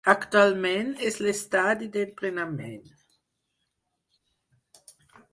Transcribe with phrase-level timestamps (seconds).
[0.11, 2.89] Actualment és l'estadi d'entrenament.